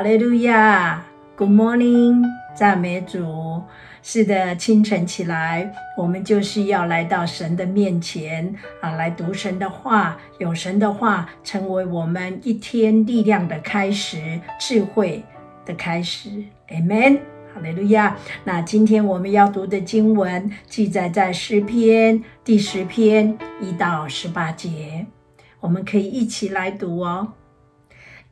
[0.00, 1.04] 哈利路亚
[1.36, 2.24] ，Good morning，
[2.54, 3.62] 赞美主。
[4.02, 15.22] 是的，清晨起来，我们就是要来到神的面前啊，来读神的话，有神的话成为我们一天力量的开始，智慧
[15.66, 16.30] 的开始。
[16.70, 17.18] Amen，
[17.54, 18.16] 哈利路亚。
[18.44, 25.04] 那今天我们要读的经文记载在诗篇第十篇一到十八节，
[25.60, 27.34] 我们可以一起来读哦。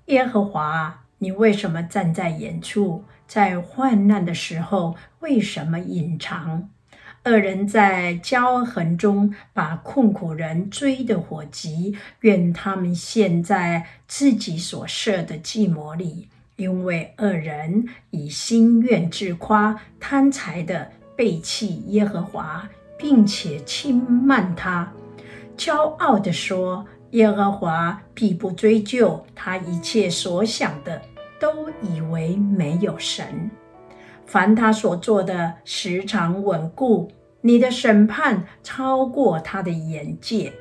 [0.07, 3.05] 耶和华，你为什么站在远处？
[3.27, 6.71] 在患难的时候，为什么隐藏？
[7.25, 11.95] 恶人在骄横中，把困苦人追得火急。
[12.21, 22.67] 愿他们陷在自己所设的计谋里，因为恶人以心愿自夸，贪财的背弃耶和华，
[22.97, 24.91] 并且轻慢他，
[25.57, 31.01] 骄傲地说：耶和华必不追究他一切所想的。
[31.41, 33.49] 都以为没有神，
[34.27, 37.13] 凡他所做的时常稳固。
[37.41, 40.53] 你的审判超过他的眼界。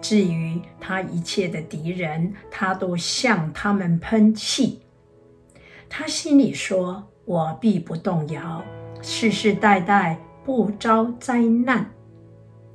[0.00, 4.80] 至于他一切的敌人，他都向他们喷气。
[5.86, 8.64] 他心里说：“我必不动摇，
[9.02, 11.90] 世世代代不遭灾难。”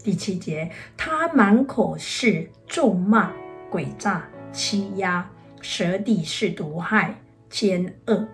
[0.04, 3.32] 第七节，他满口是咒骂、
[3.72, 5.30] 诡诈、欺压，
[5.62, 7.16] 舌底是毒害。
[7.50, 8.26] 奸恶，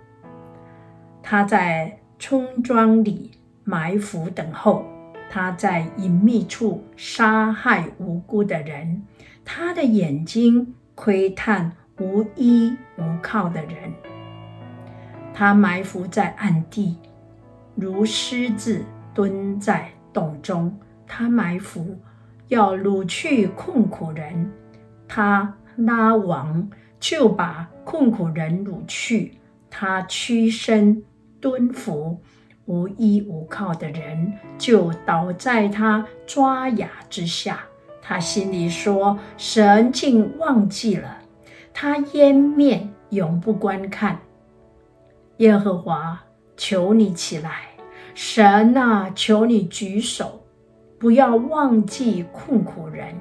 [1.24, 3.32] 他在村庄里
[3.64, 4.86] 埋伏等候，
[5.28, 9.02] 他在隐秘处杀害无辜的人，
[9.44, 13.92] 他的眼睛窥探无依无靠的人，
[15.34, 16.96] 他埋伏在暗地，
[17.74, 20.78] 如狮子蹲在洞中，
[21.08, 21.98] 他埋伏
[22.50, 24.52] 要掳去困苦人，
[25.08, 26.70] 他拉网。
[27.00, 29.38] 就把困苦人掳去，
[29.70, 31.04] 他屈身
[31.40, 32.20] 蹲伏，
[32.66, 37.60] 无依无靠的人就倒在他抓牙之下。
[38.02, 41.20] 他心里说：“神竟忘记了，
[41.72, 44.22] 他湮灭永不观看。”
[45.38, 46.20] 耶和华，
[46.58, 47.68] 求你起来，
[48.16, 50.47] 神啊，求你举手，
[51.00, 53.16] 不要忘记困苦人。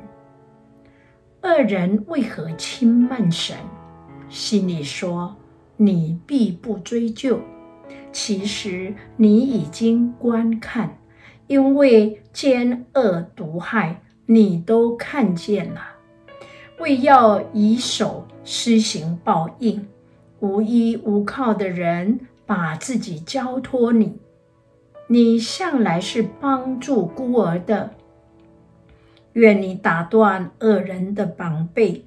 [1.43, 3.57] 恶人为何轻慢神？
[4.29, 5.37] 心里说
[5.77, 7.39] ：“你必不追究。”
[8.11, 10.99] 其实你已经观看，
[11.47, 15.81] 因为奸恶毒害，你都看见了。
[16.79, 19.87] 为要以手施行报应，
[20.41, 24.19] 无依无靠的人把自己交托你，
[25.09, 27.91] 你向来是帮助孤儿的。
[29.35, 32.05] 愿你打断恶人的膀臂，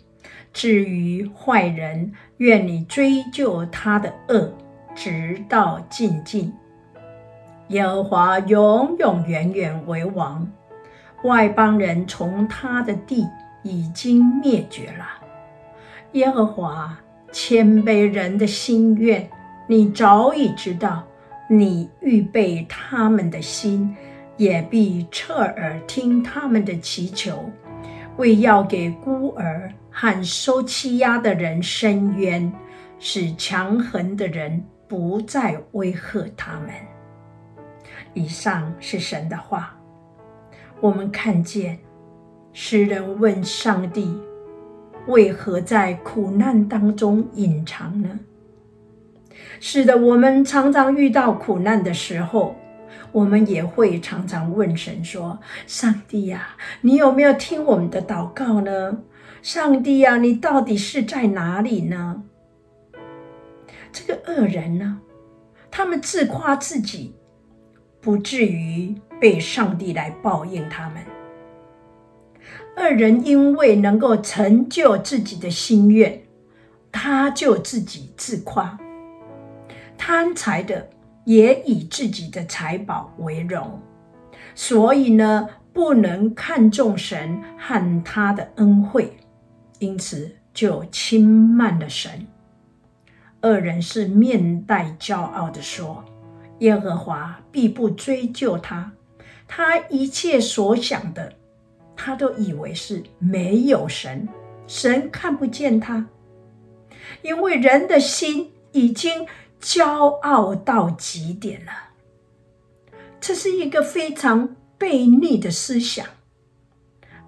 [0.51, 4.51] 至于坏人，愿你追究他的恶，
[4.95, 6.51] 直到尽尽。
[7.69, 10.51] 耶和华永永远远为王，
[11.23, 13.27] 外邦人从他的地
[13.63, 15.05] 已经灭绝了。
[16.13, 16.97] 耶和华
[17.31, 19.29] 谦卑人的心愿，
[19.67, 21.03] 你早已知道，
[21.49, 23.93] 你预备他们的心。
[24.37, 27.51] 也必侧耳听他们的祈求，
[28.15, 32.49] 为要给孤儿和受欺压的人伸冤，
[32.99, 36.69] 使强横的人不再威吓他们。
[38.13, 39.77] 以上是神的话。
[40.79, 41.77] 我们看见
[42.53, 44.17] 诗人问上帝：
[45.07, 48.17] 为何在苦难当中隐藏呢？
[49.59, 52.55] 是的，我们常常遇到苦难的时候。
[53.11, 58.99] 我们也会常常问神说：“上帝呀，你有没有听我们的祷告呢？
[59.41, 62.23] 上帝呀，你到底是在哪里呢？”
[63.91, 64.99] 这个恶人呢，
[65.71, 67.15] 他们自夸自己，
[67.99, 71.03] 不至于被上帝来报应他们。
[72.77, 76.21] 恶人因为能够成就自己的心愿，
[76.91, 78.79] 他就自己自夸，
[79.99, 80.89] 贪财的。
[81.25, 83.79] 也以自己的财宝为荣，
[84.55, 89.15] 所以呢，不能看重神和他的恩惠，
[89.77, 92.25] 因此就轻慢了神。
[93.41, 96.03] 二人是面带骄傲地说
[96.59, 98.91] ：“耶和华必不追究他，
[99.47, 101.31] 他一切所想的，
[101.95, 104.27] 他都以为是没有神，
[104.65, 106.07] 神看不见他，
[107.21, 109.27] 因为人的心已经。”
[109.61, 111.71] 骄傲到极点了，
[113.19, 116.05] 这是一个非常悖逆的思想。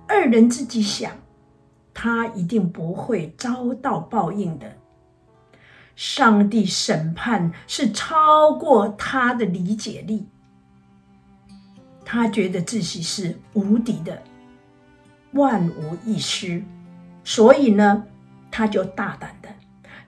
[0.08, 1.12] 二人自己想，
[1.94, 4.78] 他一定不会遭到报应的。
[5.96, 10.26] 上帝审判是超过他的理解力，
[12.04, 14.24] 他觉得自己是无敌的，
[15.34, 16.64] 万无一失，
[17.24, 18.04] 所以呢，
[18.50, 19.36] 他就大胆，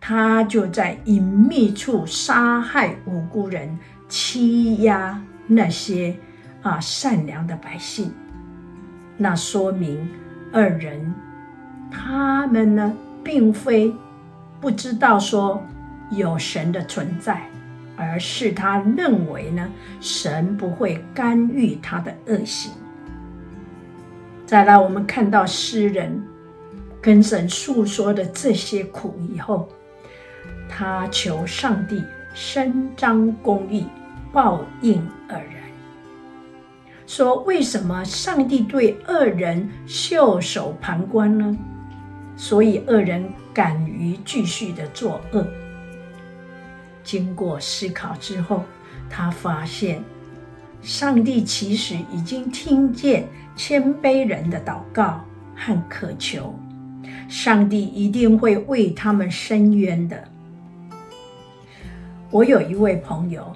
[0.06, 3.80] 他就在隐秘处杀害无辜人，
[4.10, 5.18] 欺压
[5.48, 6.14] 那些
[6.62, 8.12] 啊善良的百姓。
[9.16, 10.06] 那说明
[10.52, 11.16] 二人
[11.90, 13.96] 他们呢，并非
[14.60, 15.64] 不知道说。
[16.12, 17.42] 有神的存在，
[17.98, 19.68] 而是他认为呢，
[20.00, 22.72] 神不会干预他的恶行。
[24.46, 26.22] 再来，我们看到诗人
[27.02, 29.68] 跟神诉说的这些苦以后，
[30.76, 32.04] 他求上帝
[32.34, 33.86] 伸张公义，
[34.32, 34.98] 报应
[35.30, 35.62] 恶人。
[37.06, 41.56] 说为什么上帝对恶人袖手旁观呢？
[42.36, 43.24] 所以恶人
[43.54, 45.46] 敢于继续的作恶。
[47.04, 48.64] 经过思考之后，
[49.12, 50.04] 他发现，
[50.82, 55.24] 上帝其实已经听见谦卑人的祷告
[55.56, 56.58] 和渴求，
[57.30, 60.33] 上帝一定会为他们伸冤的。
[62.34, 63.56] 我有一位朋友，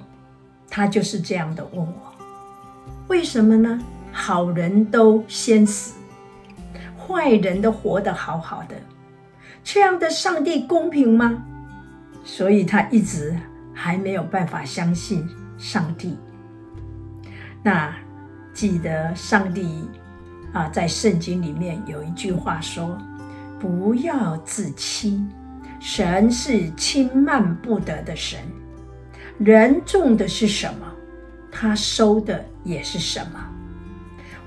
[0.69, 2.13] 他就是这样的问我：
[3.07, 3.83] 为什么呢？
[4.12, 5.95] 好人都先死，
[6.95, 8.75] 坏人都活得好好的，
[9.63, 11.44] 这样的上帝公平吗？
[12.24, 13.35] 所以他一直
[13.74, 15.27] 还没有办法相信
[15.57, 16.15] 上帝。
[17.63, 17.91] 那
[18.53, 19.89] 记得上帝
[20.53, 22.95] 啊，在圣经里面有一句话说
[23.59, 25.25] ：“不要自欺，
[25.80, 28.39] 神是轻慢不得的神。
[29.37, 30.87] 人种的是什么，
[31.51, 33.39] 他收的也是什么。”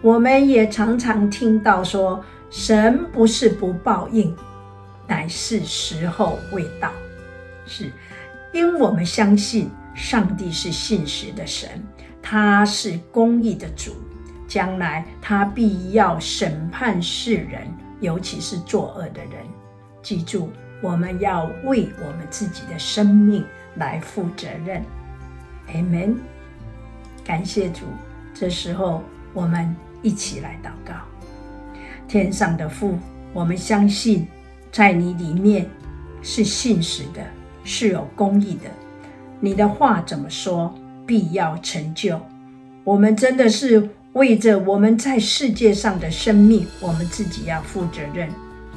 [0.03, 4.35] 我们也常常听到说，神不是不报应，
[5.07, 6.91] 乃是时候未到。
[7.67, 7.93] 是，
[8.53, 11.69] 因我们相信上帝是信实的神，
[12.23, 13.93] 他是公义的主，
[14.49, 17.69] 将来他必要审判世人，
[18.01, 19.45] 尤其是作恶的人。
[20.03, 20.51] 记住，
[20.81, 23.45] 我们要为我们自己的生命
[23.81, 24.85] 来负责任。
[25.75, 26.15] Amen。
[27.25, 27.87] 感谢主，
[28.33, 29.03] 这时候
[29.35, 30.95] 我们一起来祷告。
[32.07, 32.97] 天上的父，
[33.33, 34.29] 我们相信
[34.71, 35.69] 在你里面
[36.23, 37.21] 是信实的。
[37.63, 38.71] 是有公义的，
[39.39, 40.75] 你的话怎么说，
[41.07, 42.19] 必要成就。
[42.85, 48.31] 我们真的是为着我们在世界上的生命，我们自己要负责任。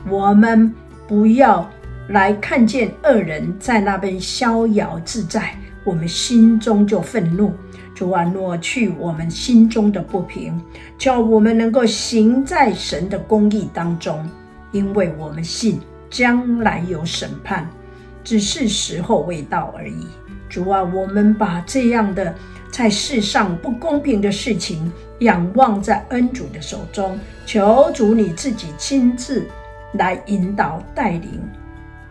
[0.10, 0.72] 我们
[1.08, 1.68] 不要
[2.10, 7.54] 来看见恶人在那边逍遥自在，我们心中就愤怒。
[7.96, 10.60] 主啊，挪去我们心中的不平，
[10.98, 14.28] 叫我们能够行在神的公义当中，
[14.72, 15.80] 因为我们信
[16.10, 17.70] 将来有审判。
[18.24, 20.08] 只是时候未到而已。
[20.50, 22.34] 主啊，我们把这样的
[22.72, 29.46] 在世上不公平的事情仰望在恩主的手中，求主你自己亲自
[29.94, 31.42] 来引导带领。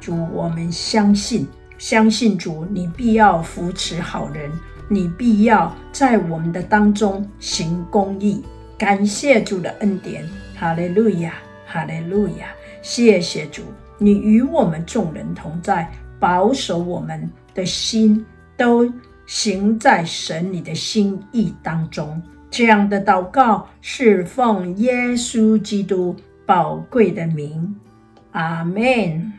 [0.03, 1.47] 主，我们相信，
[1.79, 4.51] 相信主，你必要扶持好人，
[4.89, 8.43] 你必要在我们的当中行公义。
[8.77, 12.49] 感谢主的恩典，哈利路亚，哈利路亚，
[12.83, 13.63] 谢谢主，
[13.97, 15.89] 你与我们众人同在。
[16.19, 18.25] 保守我们的心
[18.57, 18.89] 都
[19.27, 26.15] 行在神你的心意当中，这样的祷告是奉耶稣基督
[26.47, 27.75] 宝贵的名，
[28.31, 29.33] 阿门。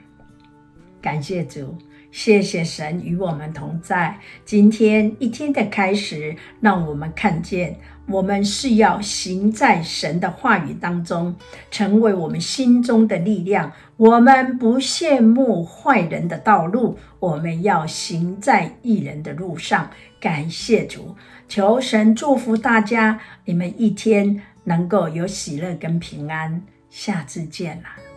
[1.04, 1.78] 感谢主，
[2.14, 4.18] 谢谢神与我们同在。
[4.46, 7.78] 今天一天的开始，让我们看见。
[8.06, 11.36] 我们是要行在神的话语当中，
[11.70, 13.74] 成为我们心中的力量。
[13.98, 19.90] 我们不羡慕坏人的道路，我们要行在义人的路上。
[20.22, 21.18] 感谢主，
[21.50, 26.62] 求神祝福大家，你们一天能够有喜乐跟平安。
[26.90, 28.13] 下次见了。